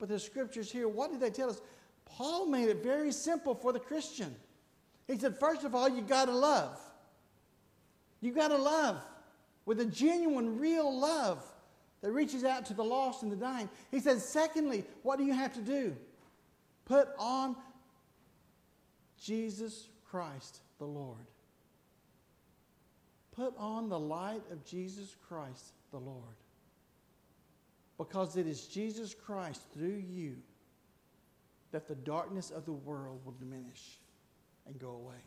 But 0.00 0.08
the 0.08 0.18
scriptures 0.18 0.70
here, 0.70 0.88
what 0.88 1.12
did 1.12 1.20
they 1.20 1.30
tell 1.30 1.48
us? 1.48 1.60
Paul 2.04 2.46
made 2.46 2.68
it 2.68 2.82
very 2.82 3.12
simple 3.12 3.54
for 3.54 3.72
the 3.72 3.78
Christian. 3.78 4.34
He 5.06 5.16
said, 5.16 5.38
first 5.38 5.62
of 5.62 5.76
all, 5.76 5.88
you 5.88 6.02
got 6.02 6.24
to 6.24 6.32
love. 6.32 6.80
You 8.24 8.32
got 8.32 8.48
to 8.48 8.56
love 8.56 9.02
with 9.66 9.80
a 9.80 9.84
genuine, 9.84 10.58
real 10.58 10.98
love 10.98 11.44
that 12.00 12.10
reaches 12.10 12.42
out 12.42 12.64
to 12.66 12.74
the 12.74 12.82
lost 12.82 13.22
and 13.22 13.30
the 13.30 13.36
dying. 13.36 13.68
He 13.90 14.00
says, 14.00 14.26
secondly, 14.26 14.84
what 15.02 15.18
do 15.18 15.24
you 15.24 15.34
have 15.34 15.52
to 15.52 15.60
do? 15.60 15.94
Put 16.86 17.08
on 17.18 17.54
Jesus 19.20 19.88
Christ 20.10 20.60
the 20.78 20.86
Lord. 20.86 21.26
Put 23.36 23.52
on 23.58 23.90
the 23.90 23.98
light 23.98 24.42
of 24.50 24.64
Jesus 24.64 25.16
Christ 25.28 25.74
the 25.90 25.98
Lord. 25.98 26.22
Because 27.98 28.38
it 28.38 28.46
is 28.46 28.66
Jesus 28.66 29.12
Christ 29.14 29.60
through 29.74 30.02
you 30.08 30.36
that 31.72 31.88
the 31.88 31.94
darkness 31.94 32.50
of 32.50 32.64
the 32.64 32.72
world 32.72 33.20
will 33.26 33.34
diminish 33.38 33.98
and 34.66 34.78
go 34.78 34.92
away. 34.92 35.20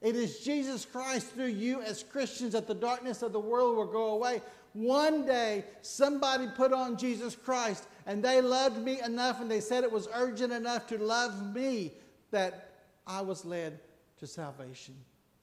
It 0.00 0.14
is 0.14 0.40
Jesus 0.40 0.84
Christ 0.84 1.32
through 1.34 1.46
you 1.46 1.80
as 1.82 2.04
Christians 2.04 2.52
that 2.52 2.66
the 2.66 2.74
darkness 2.74 3.22
of 3.22 3.32
the 3.32 3.40
world 3.40 3.76
will 3.76 3.86
go 3.86 4.10
away. 4.10 4.40
One 4.72 5.26
day, 5.26 5.64
somebody 5.82 6.46
put 6.54 6.72
on 6.72 6.96
Jesus 6.96 7.34
Christ 7.34 7.88
and 8.06 8.22
they 8.22 8.40
loved 8.40 8.78
me 8.78 9.00
enough 9.00 9.40
and 9.40 9.50
they 9.50 9.60
said 9.60 9.82
it 9.82 9.90
was 9.90 10.08
urgent 10.14 10.52
enough 10.52 10.86
to 10.88 10.98
love 10.98 11.54
me 11.54 11.92
that 12.30 12.74
I 13.06 13.22
was 13.22 13.44
led 13.44 13.80
to 14.18 14.26
salvation 14.26 14.94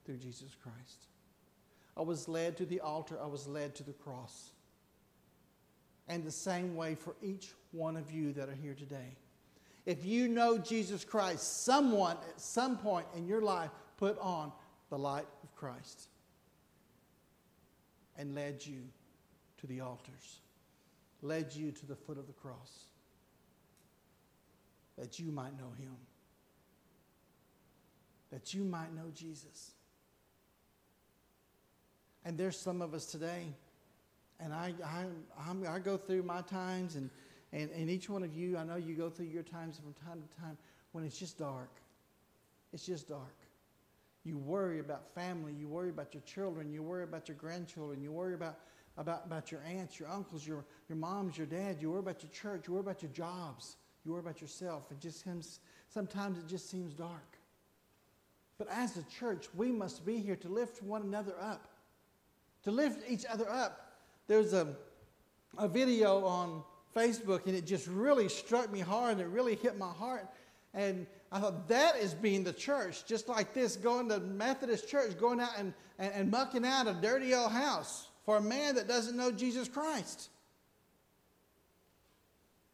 through 0.05 0.17
Jesus 0.17 0.55
Christ. 0.61 1.07
I 1.97 2.01
was 2.01 2.27
led 2.27 2.55
to 2.57 2.65
the 2.65 2.79
altar, 2.79 3.17
I 3.21 3.27
was 3.27 3.47
led 3.47 3.75
to 3.75 3.83
the 3.83 3.93
cross. 3.93 4.51
And 6.07 6.23
the 6.23 6.31
same 6.31 6.75
way 6.75 6.95
for 6.95 7.15
each 7.21 7.49
one 7.71 7.97
of 7.97 8.11
you 8.11 8.31
that 8.33 8.47
are 8.47 8.55
here 8.55 8.75
today. 8.75 9.17
If 9.85 10.05
you 10.05 10.27
know 10.27 10.57
Jesus 10.57 11.03
Christ, 11.03 11.63
someone 11.63 12.17
at 12.29 12.39
some 12.39 12.77
point 12.77 13.07
in 13.15 13.27
your 13.27 13.41
life 13.41 13.71
put 13.97 14.17
on 14.19 14.51
the 14.89 14.97
light 14.97 15.27
of 15.43 15.55
Christ 15.55 16.07
and 18.17 18.35
led 18.35 18.65
you 18.65 18.81
to 19.59 19.67
the 19.67 19.81
altars, 19.81 20.39
led 21.21 21.53
you 21.53 21.71
to 21.71 21.85
the 21.85 21.95
foot 21.95 22.17
of 22.17 22.27
the 22.27 22.33
cross, 22.33 22.85
that 24.97 25.19
you 25.19 25.31
might 25.31 25.57
know 25.57 25.71
him 25.77 25.95
that 28.35 28.53
you 28.53 28.65
might 28.65 28.93
know 28.93 29.09
Jesus. 29.13 29.71
And 32.25 32.37
there's 32.37 32.59
some 32.59 32.81
of 32.81 32.93
us 32.93 33.05
today, 33.05 33.45
and 34.41 34.53
I, 34.53 34.73
I, 34.83 35.05
I'm, 35.47 35.65
i 35.65 35.79
go 35.79 35.95
through 35.95 36.23
my 36.23 36.41
times, 36.41 36.95
and, 36.95 37.09
And, 37.53 37.69
and 37.71 37.89
each 37.89 38.09
one 38.09 38.23
of 38.23 38.35
you, 38.35 38.57
I 38.57 38.65
know 38.65 38.75
you 38.75 38.95
go 38.95 39.09
through 39.09 39.27
your 39.27 39.43
times 39.43 39.79
from 39.79 39.93
time 40.05 40.21
to 40.21 40.41
time 40.41 40.57
when 40.91 41.05
it's 41.05 41.17
just 41.17 41.37
dark. 41.39 41.69
It's 42.73 42.85
just 42.85 43.07
dark. 43.07 43.35
You 44.25 44.37
worry 44.39 44.79
about 44.79 45.13
family. 45.13 45.53
You 45.53 45.67
worry 45.67 45.89
about 45.89 46.13
your 46.13 46.23
children. 46.23 46.71
You 46.71 46.81
worry 46.81 47.03
about 47.03 47.29
your 47.29 47.37
grandchildren. 47.37 48.01
You 48.01 48.11
worry 48.11 48.33
about, 48.33 48.57
about, 48.97 49.21
about 49.25 49.51
your 49.51 49.61
aunts, 49.61 49.99
your 49.99 50.09
uncles, 50.09 50.45
your, 50.45 50.65
your 50.89 50.97
moms, 50.97 51.37
your 51.37 51.47
dad. 51.47 51.77
You 51.79 51.91
worry 51.91 51.99
about 51.99 52.23
your 52.23 52.31
church. 52.31 52.67
You 52.67 52.73
worry 52.73 52.81
about 52.81 53.03
your 53.03 53.11
jobs. 53.11 53.77
You 54.03 54.11
worry 54.11 54.21
about 54.21 54.41
yourself. 54.41 54.91
It 54.91 54.99
just 54.99 55.23
seems, 55.23 55.59
sometimes 55.89 56.39
it 56.39 56.47
just 56.47 56.69
seems 56.69 56.93
dark. 56.93 57.37
But 58.57 58.67
as 58.71 58.97
a 58.97 59.03
church, 59.03 59.47
we 59.55 59.71
must 59.71 60.05
be 60.05 60.17
here 60.17 60.35
to 60.37 60.49
lift 60.49 60.81
one 60.81 61.03
another 61.03 61.33
up, 61.39 61.67
to 62.63 62.71
lift 62.71 63.07
each 63.09 63.25
other 63.25 63.49
up. 63.49 63.93
There's 64.27 64.53
a, 64.53 64.75
a 65.57 65.67
video 65.67 66.25
on 66.25 66.63
Facebook, 66.95 67.45
and 67.45 67.55
it 67.55 67.65
just 67.65 67.87
really 67.87 68.29
struck 68.29 68.71
me 68.71 68.79
hard, 68.79 69.13
and 69.13 69.21
it 69.21 69.27
really 69.27 69.55
hit 69.55 69.77
my 69.77 69.91
heart. 69.91 70.27
And 70.73 71.05
I 71.35 71.39
thought, 71.39 71.67
that 71.67 71.97
is 71.97 72.13
being 72.13 72.45
the 72.45 72.53
church, 72.53 73.05
just 73.05 73.27
like 73.27 73.53
this, 73.53 73.75
going 73.75 74.07
to 74.07 74.21
Methodist 74.21 74.87
church, 74.87 75.19
going 75.19 75.41
out 75.41 75.49
and, 75.57 75.73
and, 75.99 76.13
and 76.13 76.31
mucking 76.31 76.65
out 76.65 76.87
a 76.87 76.93
dirty 76.93 77.33
old 77.33 77.51
house 77.51 78.07
for 78.25 78.37
a 78.37 78.41
man 78.41 78.75
that 78.75 78.87
doesn't 78.87 79.17
know 79.17 79.33
Jesus 79.33 79.67
Christ. 79.67 80.29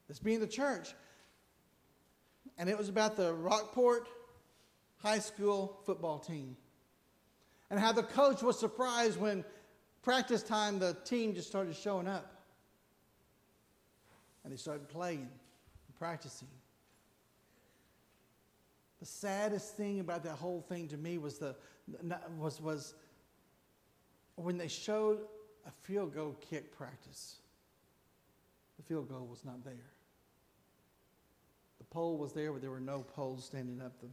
It's 0.10 0.20
being 0.20 0.42
the 0.42 0.48
church. 0.48 0.94
And 2.60 2.70
it 2.70 2.78
was 2.78 2.88
about 2.88 3.16
the 3.16 3.34
Rockport 3.34 4.08
high 4.98 5.18
school 5.18 5.80
football 5.88 6.20
team. 6.20 6.56
And 7.72 7.80
how 7.80 7.94
the 7.94 8.04
coach 8.04 8.44
was 8.44 8.60
surprised 8.60 9.20
when 9.20 9.44
practice 10.04 10.44
time 10.44 10.78
the 10.78 10.96
team 11.04 11.34
just 11.34 11.48
started 11.48 11.76
showing 11.76 12.08
up. 12.08 12.44
And 14.44 14.54
they 14.54 14.58
started 14.58 14.88
playing 14.88 15.22
and 15.88 15.96
practicing. 15.98 16.48
The 19.02 19.08
saddest 19.08 19.76
thing 19.76 20.00
about 20.00 20.24
that 20.24 20.36
whole 20.36 20.62
thing 20.62 20.88
to 20.90 20.98
me 20.98 21.18
was 21.18 21.40
the 21.40 21.56
was 22.38 22.62
was 22.62 22.94
when 24.36 24.60
they 24.60 24.68
showed 24.68 25.18
a 25.66 25.72
field 25.72 26.14
goal 26.14 26.38
kick 26.40 26.72
practice. 26.78 27.38
The 28.78 28.84
field 28.84 29.10
goal 29.10 29.26
was 29.26 29.44
not 29.44 29.66
there. 29.66 29.90
The 31.80 31.86
pole 31.86 32.18
was 32.18 32.32
there, 32.32 32.52
but 32.52 32.62
there 32.62 32.70
were 32.70 32.80
no 32.80 33.02
poles 33.02 33.44
standing 33.44 33.82
up. 33.82 34.00
The 34.02 34.08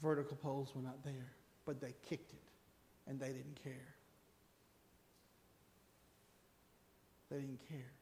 vertical 0.00 0.36
poles 0.38 0.72
were 0.74 0.82
not 0.82 1.04
there, 1.04 1.32
but 1.66 1.78
they 1.78 1.94
kicked 2.08 2.32
it, 2.32 2.48
and 3.06 3.20
they 3.20 3.28
didn't 3.28 3.62
care. 3.62 3.94
They 7.30 7.36
didn't 7.36 7.68
care. 7.68 7.92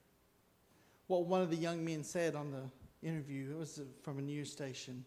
What 1.08 1.26
one 1.26 1.42
of 1.42 1.50
the 1.50 1.56
young 1.56 1.84
men 1.84 2.04
said 2.04 2.36
on 2.36 2.52
the 2.52 2.62
interview, 3.02 3.50
it 3.52 3.58
was 3.58 3.80
from 4.02 4.18
a 4.18 4.22
news 4.22 4.50
station. 4.50 5.04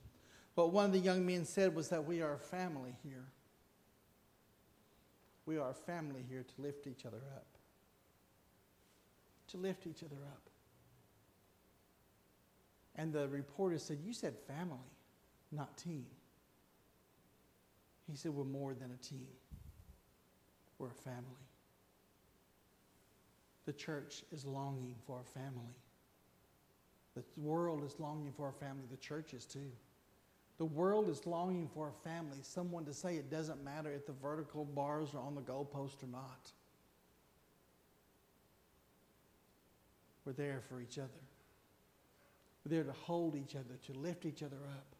What 0.55 0.71
one 0.71 0.85
of 0.85 0.93
the 0.93 0.99
young 0.99 1.25
men 1.25 1.45
said 1.45 1.75
was 1.75 1.89
that 1.89 2.05
we 2.05 2.21
are 2.21 2.33
a 2.33 2.39
family 2.39 2.95
here. 3.03 3.25
We 5.45 5.57
are 5.57 5.71
a 5.71 5.73
family 5.73 6.23
here 6.29 6.43
to 6.43 6.61
lift 6.61 6.87
each 6.87 7.05
other 7.05 7.21
up. 7.35 7.47
To 9.49 9.57
lift 9.57 9.87
each 9.87 10.03
other 10.03 10.17
up. 10.31 10.49
And 12.95 13.11
the 13.11 13.27
reporter 13.27 13.77
said, 13.77 13.99
You 14.03 14.13
said 14.13 14.35
family, 14.47 14.77
not 15.51 15.77
team. 15.77 16.05
He 18.09 18.17
said, 18.17 18.31
We're 18.33 18.43
more 18.43 18.73
than 18.73 18.91
a 18.91 19.03
team, 19.03 19.27
we're 20.77 20.91
a 20.91 20.93
family. 20.93 21.23
The 23.65 23.73
church 23.73 24.23
is 24.31 24.45
longing 24.45 24.95
for 25.05 25.21
a 25.21 25.23
family. 25.23 25.75
The 27.15 27.23
world 27.37 27.83
is 27.83 27.99
longing 27.99 28.31
for 28.31 28.49
a 28.49 28.53
family. 28.53 28.83
The 28.89 28.97
church 28.97 29.33
is 29.33 29.45
too. 29.45 29.71
The 30.57 30.65
world 30.65 31.09
is 31.09 31.25
longing 31.25 31.67
for 31.73 31.89
a 31.89 32.07
family, 32.07 32.37
someone 32.43 32.85
to 32.85 32.93
say 32.93 33.15
it 33.15 33.31
doesn't 33.31 33.63
matter 33.63 33.91
if 33.91 34.05
the 34.05 34.13
vertical 34.13 34.63
bars 34.63 35.15
are 35.15 35.19
on 35.19 35.33
the 35.33 35.41
goalpost 35.41 36.03
or 36.03 36.07
not. 36.11 36.51
We're 40.23 40.33
there 40.33 40.61
for 40.69 40.79
each 40.79 40.99
other. 40.99 41.09
We're 42.63 42.75
there 42.75 42.83
to 42.83 42.91
hold 42.91 43.35
each 43.35 43.55
other, 43.55 43.79
to 43.87 43.93
lift 43.99 44.25
each 44.25 44.43
other 44.43 44.57
up. 44.77 44.95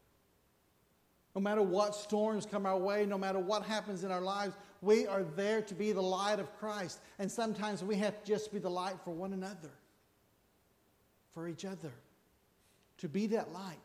No 1.35 1.41
matter 1.41 1.61
what 1.61 1.95
storms 1.95 2.45
come 2.45 2.65
our 2.65 2.77
way, 2.77 3.05
no 3.05 3.17
matter 3.17 3.39
what 3.39 3.63
happens 3.63 4.03
in 4.03 4.11
our 4.11 4.19
lives, 4.19 4.55
we 4.81 5.05
are 5.05 5.23
there 5.23 5.61
to 5.61 5.75
be 5.75 5.91
the 5.91 6.01
light 6.01 6.39
of 6.39 6.57
Christ. 6.57 6.99
And 7.19 7.31
sometimes 7.31 7.83
we 7.83 7.95
have 7.97 8.23
to 8.23 8.27
just 8.27 8.51
be 8.51 8.57
the 8.57 8.69
light 8.69 8.95
for 9.05 9.11
one 9.11 9.31
another 9.31 9.69
for 11.33 11.47
each 11.47 11.65
other, 11.65 11.91
to 12.97 13.09
be 13.09 13.27
that 13.27 13.51
light 13.53 13.77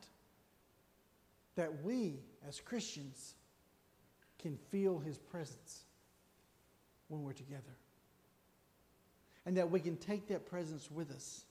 that 1.56 1.82
we 1.82 2.20
as 2.46 2.60
Christians 2.60 3.34
can 4.38 4.56
feel 4.70 4.98
His 4.98 5.18
presence 5.18 5.84
when 7.08 7.22
we're 7.22 7.32
together. 7.32 7.62
And 9.46 9.56
that 9.56 9.70
we 9.70 9.80
can 9.80 9.96
take 9.96 10.28
that 10.28 10.46
presence 10.46 10.90
with 10.90 11.10
us 11.10 11.44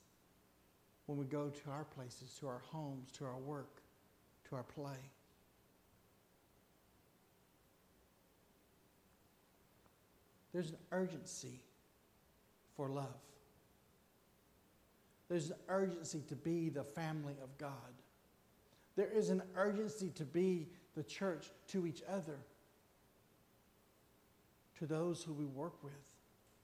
when 1.06 1.18
we 1.18 1.24
go 1.24 1.48
to 1.48 1.70
our 1.70 1.84
places, 1.84 2.36
to 2.40 2.46
our 2.46 2.60
homes, 2.70 3.10
to 3.12 3.24
our 3.24 3.38
work, 3.38 3.80
to 4.48 4.56
our 4.56 4.62
play. 4.62 4.98
There's 10.52 10.70
an 10.70 10.78
urgency 10.92 11.60
for 12.76 12.88
love. 12.88 13.06
There's 15.28 15.50
an 15.50 15.56
urgency 15.68 16.22
to 16.28 16.36
be 16.36 16.68
the 16.68 16.84
family 16.84 17.34
of 17.42 17.56
God. 17.58 17.72
There 18.96 19.10
is 19.10 19.28
an 19.30 19.42
urgency 19.56 20.10
to 20.10 20.24
be 20.24 20.68
the 20.94 21.02
church 21.02 21.50
to 21.68 21.86
each 21.86 22.02
other, 22.08 22.38
to 24.78 24.86
those 24.86 25.22
who 25.22 25.32
we 25.32 25.44
work 25.44 25.82
with, 25.82 25.92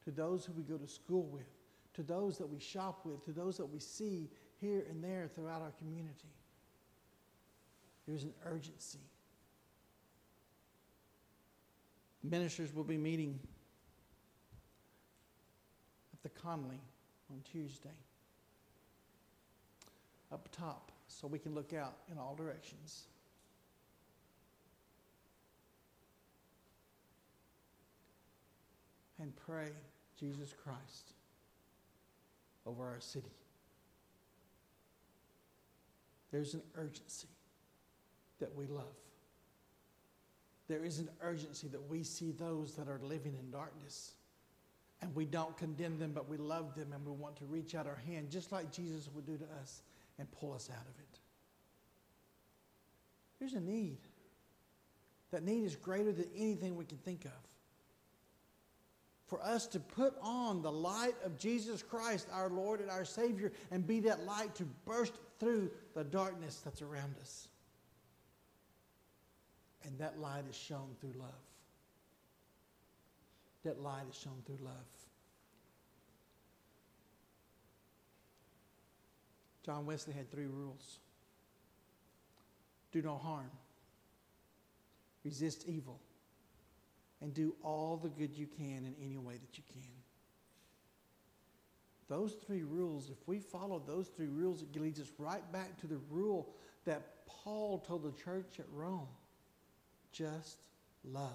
to 0.05 0.11
those 0.11 0.45
who 0.45 0.53
we 0.53 0.63
go 0.63 0.77
to 0.77 0.87
school 0.87 1.25
with, 1.25 1.47
to 1.95 2.03
those 2.03 2.39
that 2.39 2.49
we 2.49 2.59
shop 2.59 3.01
with, 3.05 3.25
to 3.25 3.33
those 3.33 3.57
that 3.59 3.67
we 3.67 3.79
see 3.79 4.31
here 4.61 4.85
and 4.89 5.03
there 5.03 5.29
throughout 5.35 5.61
our 5.61 5.73
community. 5.73 6.33
There's 8.07 8.23
an 8.23 8.33
urgency. 8.47 8.99
Ministers 12.23 12.73
will 12.73 12.85
be 12.85 12.97
meeting 12.97 13.39
at 16.15 16.23
the 16.23 16.29
Connellee 16.41 16.81
on 17.31 17.41
Tuesday 17.51 17.91
up 20.33 20.49
top 20.53 20.91
so 21.09 21.27
we 21.27 21.39
can 21.39 21.55
look 21.55 21.73
out 21.73 21.97
in 22.11 22.19
all 22.19 22.35
directions. 22.35 23.05
And 29.21 29.33
pray, 29.47 29.69
Jesus 30.19 30.55
Christ, 30.65 31.13
over 32.67 32.85
our 32.85 33.01
city. 33.01 33.31
There's 36.33 36.55
an 36.55 36.63
urgency 36.77 37.29
that 38.41 38.57
we 38.57 38.67
love. 38.67 38.97
There 40.67 40.85
is 40.85 40.99
an 40.99 41.09
urgency 41.21 41.69
that 41.69 41.89
we 41.89 42.03
see 42.03 42.33
those 42.33 42.75
that 42.75 42.89
are 42.89 43.01
living 43.03 43.37
in 43.39 43.51
darkness. 43.51 44.13
And 45.03 45.15
we 45.15 45.27
don't 45.27 45.57
condemn 45.57 45.99
them, 45.99 46.13
but 46.15 46.29
we 46.29 46.37
love 46.37 46.75
them 46.75 46.93
and 46.95 47.05
we 47.05 47.13
want 47.13 47.37
to 47.37 47.45
reach 47.45 47.75
out 47.75 47.87
our 47.87 48.01
hand, 48.07 48.31
just 48.31 48.51
like 48.53 48.73
Jesus 48.73 49.11
would 49.15 49.27
do 49.27 49.37
to 49.37 49.45
us 49.61 49.83
and 50.19 50.31
pull 50.33 50.53
us 50.53 50.69
out 50.71 50.87
of 50.87 50.99
it. 50.99 51.19
There's 53.39 53.55
a 53.55 53.61
need. 53.61 53.99
That 55.33 55.43
need 55.43 55.65
is 55.65 55.77
greater 55.77 56.13
than 56.13 56.29
anything 56.37 56.77
we 56.77 56.85
can 56.85 56.99
think 56.99 57.25
of. 57.25 57.33
For 59.27 59.43
us 59.43 59.67
to 59.69 59.81
put 59.81 60.15
on 60.21 60.61
the 60.61 60.71
light 60.71 61.15
of 61.25 61.39
Jesus 61.39 61.83
Christ, 61.83 62.29
our 62.33 62.51
Lord 62.51 62.81
and 62.81 62.91
our 62.91 63.05
Savior, 63.05 63.51
and 63.71 63.87
be 63.87 64.01
that 64.01 64.25
light 64.27 64.55
to 64.57 64.65
burst 64.85 65.15
through 65.41 65.71
the 65.95 66.05
darkness 66.05 66.61
that's 66.63 66.83
around 66.83 67.15
us. 67.21 67.49
And 69.85 69.99
that 69.99 70.21
light 70.21 70.45
is 70.49 70.55
shown 70.55 70.91
through 71.01 71.15
love. 71.19 71.31
That 73.65 73.81
light 73.81 74.05
is 74.11 74.17
shown 74.17 74.43
through 74.45 74.59
love. 74.63 74.75
John 79.65 79.87
Wesley 79.87 80.15
had 80.15 80.31
three 80.31 80.47
rules 80.47 80.99
do 82.93 83.01
no 83.01 83.17
harm, 83.17 83.51
resist 85.25 85.65
evil, 85.67 85.99
and 87.23 87.33
do 87.33 87.55
all 87.63 87.97
the 87.97 88.11
good 88.11 88.37
you 88.37 88.47
can 88.47 88.85
in 88.85 88.95
any 89.03 89.17
way 89.17 89.33
that 89.33 89.57
you 89.57 89.65
can. 89.73 89.89
Those 92.09 92.35
three 92.47 92.63
rules, 92.63 93.09
if 93.09 93.17
we 93.27 93.39
follow 93.39 93.83
those 93.87 94.09
three 94.09 94.27
rules, 94.27 94.61
it 94.61 94.79
leads 94.79 95.01
us 95.01 95.11
right 95.17 95.51
back 95.53 95.81
to 95.81 95.87
the 95.87 95.99
rule 96.11 96.51
that 96.85 97.27
Paul 97.27 97.79
told 97.79 98.03
the 98.03 98.23
church 98.23 98.59
at 98.59 98.67
Rome 98.71 99.09
just 100.13 100.59
love. 101.03 101.33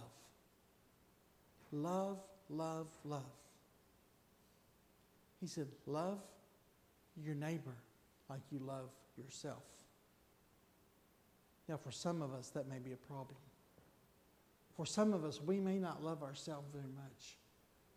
Love, 1.71 2.19
love, 2.49 2.87
love. 3.03 3.23
He 5.41 5.47
said, 5.47 5.67
Love 5.87 6.19
your 7.19 7.33
neighbor 7.33 7.73
like 8.29 8.41
you 8.51 8.59
love 8.59 8.89
yourself. 9.17 9.63
Now, 11.67 11.77
for 11.77 11.91
some 11.91 12.21
of 12.21 12.33
us, 12.33 12.49
that 12.49 12.67
may 12.67 12.79
be 12.79 12.93
a 12.93 12.97
problem. 12.97 13.37
For 14.75 14.85
some 14.85 15.13
of 15.13 15.25
us, 15.25 15.41
we 15.41 15.59
may 15.59 15.79
not 15.79 16.03
love 16.03 16.23
ourselves 16.23 16.67
very 16.71 16.91
much. 16.95 17.37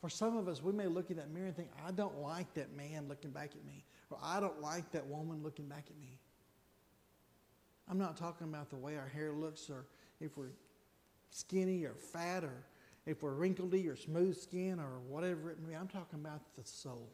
For 0.00 0.08
some 0.08 0.36
of 0.36 0.48
us, 0.48 0.62
we 0.62 0.72
may 0.72 0.86
look 0.86 1.10
in 1.10 1.18
that 1.18 1.30
mirror 1.30 1.46
and 1.46 1.56
think, 1.56 1.68
I 1.86 1.90
don't 1.90 2.20
like 2.20 2.52
that 2.54 2.74
man 2.74 3.06
looking 3.06 3.30
back 3.30 3.50
at 3.54 3.64
me, 3.66 3.84
or 4.08 4.18
I 4.22 4.40
don't 4.40 4.60
like 4.60 4.90
that 4.92 5.06
woman 5.06 5.42
looking 5.42 5.66
back 5.66 5.84
at 5.88 6.00
me. 6.00 6.18
I'm 7.88 7.98
not 7.98 8.16
talking 8.16 8.48
about 8.48 8.70
the 8.70 8.76
way 8.76 8.96
our 8.96 9.08
hair 9.08 9.32
looks, 9.32 9.68
or 9.68 9.84
if 10.20 10.38
we're 10.38 10.52
skinny 11.30 11.84
or 11.84 11.94
fat, 11.94 12.44
or 12.44 12.64
if 13.04 13.22
we're 13.22 13.34
wrinkledy 13.34 13.92
or 13.92 13.96
smooth 13.96 14.38
skin, 14.38 14.80
or 14.80 15.00
whatever 15.06 15.50
it 15.50 15.60
may 15.60 15.70
be. 15.70 15.76
I'm 15.76 15.88
talking 15.88 16.18
about 16.18 16.40
the 16.56 16.64
soul, 16.64 17.10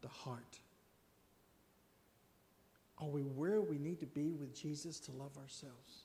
the 0.00 0.08
heart. 0.08 0.58
Are 3.00 3.08
we 3.08 3.22
where 3.22 3.60
we 3.60 3.78
need 3.78 3.98
to 4.00 4.06
be 4.06 4.32
with 4.32 4.54
Jesus 4.54 5.00
to 5.00 5.12
love 5.12 5.36
ourselves? 5.38 6.04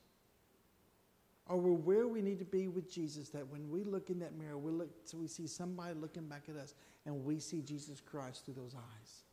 Are 1.48 1.58
we 1.58 1.72
where 1.72 2.08
we 2.08 2.22
need 2.22 2.40
to 2.40 2.46
be 2.46 2.68
with 2.68 2.92
Jesus 2.92 3.30
that 3.30 3.48
when 3.50 3.70
we 3.70 3.84
look 3.84 4.10
in 4.10 4.20
that 4.20 4.36
mirror, 4.36 4.58
we, 4.58 4.72
look, 4.72 4.90
so 5.04 5.18
we 5.18 5.28
see 5.28 5.46
somebody 5.46 5.94
looking 5.94 6.28
back 6.28 6.44
at 6.50 6.56
us 6.56 6.74
and 7.06 7.24
we 7.24 7.40
see 7.40 7.62
Jesus 7.62 8.02
Christ 8.02 8.46
through 8.46 8.56
those 8.56 8.74
eyes? 8.74 9.24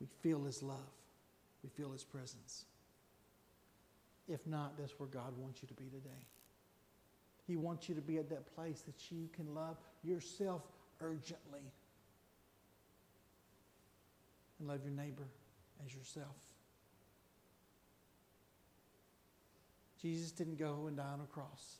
We 0.00 0.08
feel 0.20 0.44
his 0.44 0.62
love. 0.62 0.76
We 1.62 1.70
feel 1.70 1.92
his 1.92 2.04
presence. 2.04 2.64
If 4.28 4.46
not, 4.46 4.76
that's 4.78 4.98
where 4.98 5.08
God 5.08 5.32
wants 5.38 5.62
you 5.62 5.68
to 5.68 5.74
be 5.74 5.88
today. 5.88 6.26
He 7.46 7.56
wants 7.56 7.88
you 7.88 7.94
to 7.94 8.00
be 8.00 8.18
at 8.18 8.28
that 8.30 8.54
place 8.54 8.82
that 8.82 9.10
you 9.10 9.28
can 9.34 9.54
love 9.54 9.76
yourself 10.02 10.62
urgently 11.00 11.62
and 14.60 14.68
love 14.68 14.84
your 14.84 14.92
neighbor 14.92 15.26
as 15.84 15.94
yourself. 15.94 16.36
Jesus 20.00 20.30
didn't 20.30 20.58
go 20.58 20.86
and 20.86 20.96
die 20.96 21.02
on 21.12 21.20
a 21.20 21.26
cross 21.26 21.78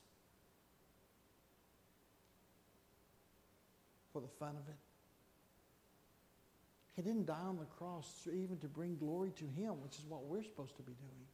for 4.11 4.21
the 4.21 4.27
fun 4.27 4.49
of 4.49 4.67
it. 4.67 4.75
He 6.93 7.01
didn't 7.01 7.25
die 7.25 7.47
on 7.47 7.57
the 7.57 7.65
cross 7.65 8.27
even 8.27 8.57
to 8.57 8.67
bring 8.67 8.97
glory 8.97 9.31
to 9.37 9.45
Him, 9.45 9.81
which 9.81 9.97
is 9.97 10.05
what 10.05 10.25
we're 10.25 10.43
supposed 10.43 10.75
to 10.75 10.83
be 10.83 10.93
doing. 10.93 11.25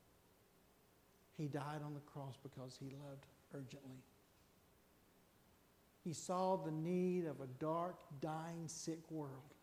He 1.38 1.48
died 1.48 1.82
on 1.84 1.94
the 1.94 2.00
cross 2.02 2.36
because 2.42 2.78
He 2.80 2.86
loved 2.86 3.26
urgently. 3.54 3.98
He 6.04 6.14
saw 6.14 6.56
the 6.56 6.72
need 6.72 7.26
of 7.26 7.42
a 7.42 7.48
dark, 7.60 7.98
dying, 8.22 8.68
sick 8.68 9.00
world. 9.10 9.57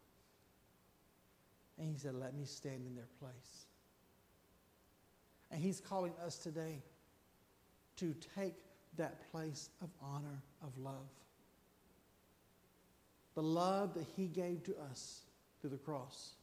And 1.79 1.89
He 1.89 1.97
said, 1.99 2.15
Let 2.15 2.35
me 2.35 2.45
stand 2.45 2.87
in 2.87 2.95
their 2.95 3.09
place. 3.21 3.67
And 5.51 5.61
He's 5.61 5.81
calling 5.81 6.13
us 6.25 6.39
today 6.39 6.83
to 7.97 8.15
take 8.37 8.55
that 8.97 9.31
place 9.31 9.71
of 9.83 9.89
honor, 10.01 10.43
of 10.63 10.77
love. 10.79 11.09
The 13.35 13.43
love 13.43 13.95
that 13.95 14.07
He 14.17 14.27
gave 14.27 14.63
to 14.65 14.77
us 14.91 15.23
through 15.61 15.71
the 15.71 15.79
cross. 15.79 16.35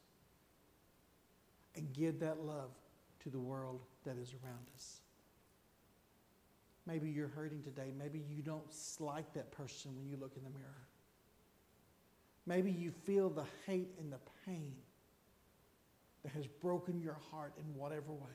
And 1.76 1.94
give 1.94 2.20
that 2.20 2.44
love 2.44 2.72
to 3.24 3.30
the 3.30 3.40
world 3.40 3.82
that 4.04 4.18
is 4.18 4.34
around 4.44 4.68
us. 4.76 5.00
Maybe 6.86 7.10
you're 7.10 7.30
hurting 7.30 7.62
today. 7.62 7.94
Maybe 7.98 8.22
you 8.30 8.42
don't 8.42 8.64
like 9.00 9.34
that 9.34 9.52
person 9.52 9.96
when 9.96 10.10
you 10.10 10.18
look 10.20 10.34
in 10.36 10.44
the 10.44 10.50
mirror. 10.50 10.88
Maybe 12.46 12.72
you 12.72 12.92
feel 12.92 13.30
the 13.30 13.46
hate 13.66 13.92
and 14.00 14.12
the 14.12 14.20
pain 14.46 14.74
that 16.24 16.32
has 16.34 16.48
broken 16.48 17.02
your 17.02 17.18
heart 17.32 17.54
in 17.58 17.64
whatever 17.76 18.12
way. 18.12 18.30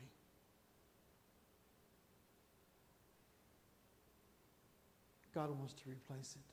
God 5.35 5.51
wants 5.51 5.75
to 5.75 5.91
replace 5.91 6.35
it. 6.35 6.53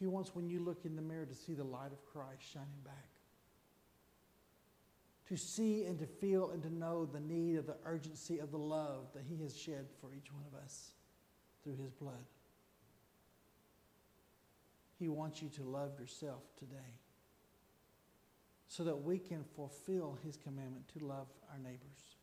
He 0.00 0.06
wants, 0.06 0.34
when 0.34 0.48
you 0.48 0.58
look 0.58 0.84
in 0.84 0.96
the 0.96 1.02
mirror, 1.02 1.26
to 1.26 1.34
see 1.34 1.52
the 1.54 1.62
light 1.62 1.92
of 1.92 2.04
Christ 2.06 2.42
shining 2.52 2.80
back. 2.84 2.94
To 5.28 5.36
see 5.36 5.84
and 5.84 5.98
to 6.00 6.06
feel 6.06 6.50
and 6.50 6.62
to 6.62 6.74
know 6.74 7.06
the 7.06 7.20
need 7.20 7.56
of 7.56 7.66
the 7.66 7.76
urgency 7.84 8.38
of 8.38 8.50
the 8.50 8.58
love 8.58 9.06
that 9.14 9.22
He 9.28 9.40
has 9.42 9.56
shed 9.56 9.86
for 10.00 10.12
each 10.12 10.32
one 10.32 10.42
of 10.52 10.58
us 10.58 10.92
through 11.62 11.76
His 11.76 11.92
blood. 11.92 12.24
He 14.98 15.08
wants 15.08 15.42
you 15.42 15.50
to 15.50 15.62
love 15.62 15.92
yourself 16.00 16.42
today 16.58 17.01
so 18.72 18.84
that 18.84 18.96
we 18.96 19.18
can 19.18 19.44
fulfill 19.54 20.16
His 20.24 20.38
commandment 20.38 20.88
to 20.96 21.04
love 21.04 21.26
our 21.52 21.58
neighbors. 21.58 22.16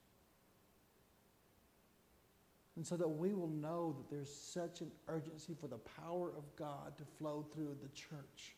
And 2.76 2.88
so 2.88 2.98
that 2.98 3.08
we 3.08 3.36
will 3.36 3.50
know 3.50 3.96
that 3.96 4.10
there's 4.10 4.34
such 4.34 4.82
an 4.82 4.90
urgency 5.08 5.54
for 5.54 5.68
the 5.68 5.78
power 5.78 6.32
of 6.36 6.44
God 6.56 6.98
to 6.98 7.04
flow 7.20 7.46
through 7.54 7.78
the 7.84 7.90
church 7.90 8.56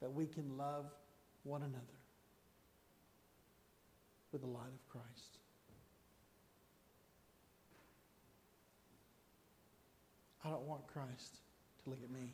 that 0.00 0.12
we 0.12 0.26
can 0.26 0.58
love 0.58 0.86
one 1.44 1.62
another 1.62 2.00
with 4.32 4.40
the 4.40 4.48
light 4.48 4.72
of 4.74 4.88
Christ. 4.88 5.38
I 10.44 10.50
don't 10.50 10.66
want 10.66 10.84
Christ 10.88 11.36
to 11.84 11.90
look 11.90 12.00
at 12.02 12.10
me 12.10 12.32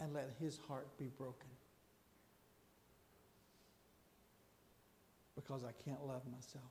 and 0.00 0.14
let 0.14 0.30
his 0.40 0.58
heart 0.66 0.88
be 0.98 1.10
broken 1.16 1.48
because 5.36 5.62
I 5.64 5.72
can't 5.84 6.04
love 6.06 6.22
myself. 6.30 6.64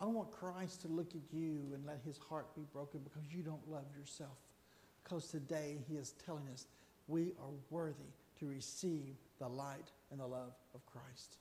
I 0.00 0.04
don't 0.04 0.14
want 0.14 0.32
Christ 0.32 0.82
to 0.82 0.88
look 0.88 1.14
at 1.14 1.22
you 1.32 1.70
and 1.74 1.86
let 1.86 2.00
his 2.04 2.18
heart 2.18 2.54
be 2.56 2.62
broken 2.72 3.00
because 3.04 3.22
you 3.30 3.42
don't 3.42 3.70
love 3.70 3.84
yourself. 3.96 4.36
Because 5.04 5.28
today 5.28 5.78
he 5.88 5.94
is 5.94 6.14
telling 6.26 6.48
us 6.52 6.66
we 7.06 7.32
are 7.40 7.52
worthy 7.70 8.10
to 8.40 8.46
receive 8.46 9.14
the 9.38 9.48
light 9.48 9.90
and 10.10 10.18
the 10.20 10.26
love 10.26 10.54
of 10.74 10.84
Christ. 10.86 11.36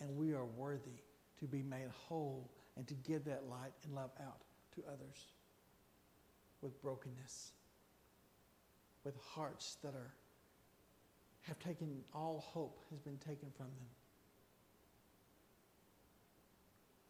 And 0.00 0.16
we 0.16 0.32
are 0.32 0.46
worthy 0.46 1.02
to 1.40 1.46
be 1.46 1.62
made 1.62 1.88
whole 2.08 2.48
and 2.76 2.86
to 2.88 2.94
give 2.94 3.24
that 3.26 3.44
light 3.50 3.72
and 3.84 3.94
love 3.94 4.10
out 4.20 4.40
to 4.76 4.82
others 4.88 5.26
with 6.62 6.80
brokenness, 6.80 7.52
with 9.04 9.16
hearts 9.34 9.76
that 9.82 9.94
are 9.94 10.12
have 11.42 11.58
taken 11.58 11.88
all 12.14 12.44
hope 12.46 12.78
has 12.90 13.00
been 13.00 13.18
taken 13.18 13.48
from 13.56 13.66
them 13.66 13.88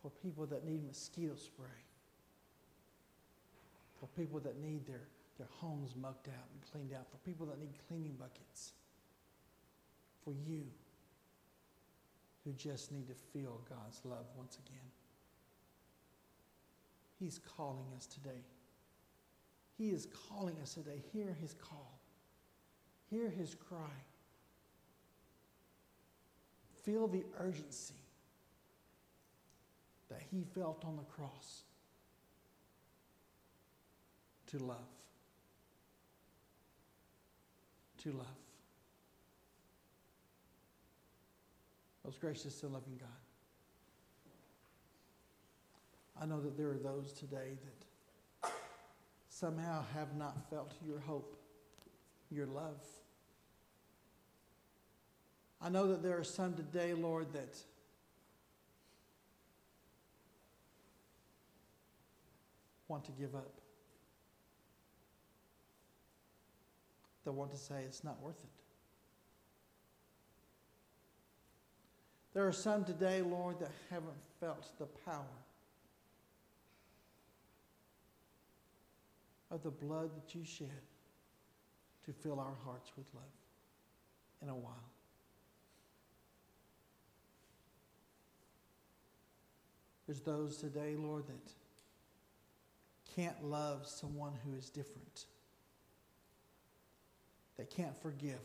for 0.03 0.11
people 0.23 0.47
that 0.47 0.65
need 0.65 0.85
mosquito 0.85 1.35
spray, 1.37 1.67
for 4.01 4.09
people 4.17 4.41
that 4.41 4.61
need 4.61 4.85
their, 4.87 5.03
their 5.39 5.47
homes 5.61 5.95
mucked 5.95 6.29
out 6.29 6.49
and 6.53 6.73
cleaned 6.73 6.93
out, 6.93 7.07
for 7.09 7.19
people 7.19 7.47
that 7.47 7.61
need 7.61 7.75
cleaning 7.87 8.17
buckets, 8.19 8.73
for 10.25 10.33
you 10.33 10.65
who 12.45 12.53
just 12.55 12.91
need 12.91 13.07
to 13.07 13.15
feel 13.33 13.61
God's 13.69 14.01
love 14.05 14.27
once 14.37 14.59
again. 14.67 14.91
He's 17.21 17.39
calling 17.57 17.87
us 17.97 18.07
today. 18.07 18.43
He 19.83 19.89
is 19.89 20.07
calling 20.29 20.55
us 20.63 20.75
today. 20.75 21.03
Hear 21.13 21.37
his 21.41 21.55
call. 21.55 21.99
Hear 23.11 23.29
his 23.29 23.57
cry. 23.57 23.91
Feel 26.85 27.09
the 27.09 27.25
urgency 27.41 27.97
that 30.09 30.23
he 30.31 30.45
felt 30.55 30.85
on 30.85 30.95
the 30.95 31.03
cross 31.03 31.65
to 34.53 34.59
love. 34.59 34.77
To 38.05 38.13
love. 38.13 38.27
Most 42.05 42.21
gracious 42.21 42.63
and 42.63 42.73
loving 42.73 43.01
God. 43.01 43.09
I 46.21 46.27
know 46.27 46.41
that 46.41 46.57
there 46.57 46.69
are 46.69 46.79
those 46.79 47.13
today 47.13 47.59
that 47.65 47.92
somehow 49.33 49.83
have 49.95 50.15
not 50.15 50.37
felt 50.51 50.75
your 50.87 51.01
hope, 51.01 51.37
your 52.31 52.47
love. 52.47 52.83
I 55.61 55.71
know 55.71 55.89
that 55.89 56.03
there 56.03 56.19
are 56.19 56.25
some 56.25 56.55
today, 56.55 56.93
Lord, 56.93 57.33
that 57.33 57.57
want 62.89 63.05
to 63.07 63.13
give 63.13 63.35
up. 63.35 63.55
They 67.25 67.31
want 67.31 67.53
to 67.53 67.57
say 67.57 67.85
it's 67.87 68.05
not 68.05 68.21
worth 68.21 68.39
it. 68.39 68.51
There 72.35 72.47
are 72.47 72.53
some 72.53 72.85
today, 72.85 73.23
Lord, 73.23 73.61
that 73.61 73.71
haven't 73.89 74.13
felt 74.41 74.67
the 74.79 74.87
power 75.07 75.42
of 79.53 79.63
the 79.63 79.71
blood 79.71 80.11
that 80.17 80.35
you 80.35 80.45
shed 80.45 80.69
to 82.05 82.13
fill 82.13 82.41
our 82.41 82.57
hearts 82.65 82.91
with 82.97 83.07
love 83.15 83.23
in 84.41 84.49
a 84.49 84.55
while. 84.55 84.91
There's 90.07 90.21
those 90.21 90.57
today, 90.57 90.97
Lord, 90.99 91.25
that 91.29 91.53
can't 93.15 93.45
love 93.45 93.87
someone 93.87 94.33
who 94.45 94.57
is 94.57 94.71
different, 94.71 95.27
that 97.59 97.71
can't 97.71 97.97
forgive 98.03 98.41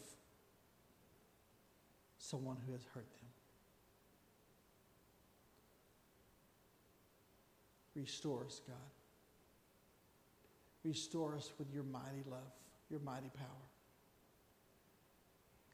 someone 2.20 2.58
who 2.66 2.74
has 2.74 2.84
hurt 2.94 3.10
them. 3.14 3.30
Restore 7.96 8.44
us, 8.46 8.62
God. 8.68 8.97
Restore 10.88 11.36
us 11.36 11.52
with 11.60 11.74
your 11.74 11.84
mighty 11.84 12.24
love, 12.30 12.54
your 12.90 13.02
mighty 13.02 13.30
power. 13.36 13.68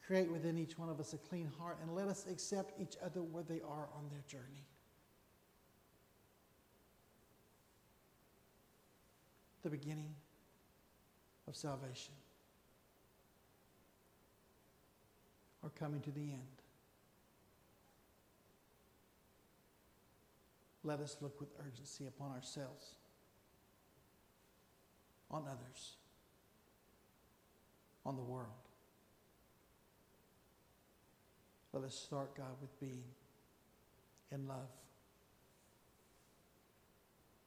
Create 0.08 0.32
within 0.32 0.58
each 0.58 0.80
one 0.80 0.90
of 0.90 1.00
us 1.00 1.14
a 1.14 1.18
clean 1.18 1.50
heart 1.60 1.78
and 1.84 1.94
let 1.94 2.08
us 2.08 2.26
accept 2.30 2.82
each 2.82 2.96
other 3.06 3.22
where 3.22 3.44
they 3.44 3.62
are 3.62 3.88
on 3.96 4.10
their 4.10 4.24
journey. 4.28 4.66
The 9.62 9.70
beginning 9.70 10.16
of 11.48 11.56
salvation 11.56 12.16
or 15.62 15.70
coming 15.70 16.02
to 16.02 16.12
the 16.12 16.22
end. 16.22 16.42
Let 20.84 21.00
us 21.00 21.18
look 21.22 21.40
with 21.40 21.50
urgency 21.66 22.08
upon 22.08 22.32
ourselves, 22.32 22.96
on 25.34 25.44
others, 25.48 25.96
on 28.06 28.16
the 28.16 28.22
world. 28.22 28.48
Let 31.74 31.84
us 31.84 31.96
start, 31.96 32.36
God, 32.38 32.56
with 32.62 32.80
being 32.80 33.04
in 34.32 34.48
love 34.48 34.70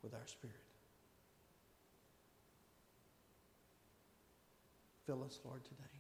with 0.03 0.15
our 0.15 0.27
spirit. 0.27 0.57
Fill 5.07 5.23
us, 5.23 5.39
Lord, 5.45 5.63
today. 5.65 5.96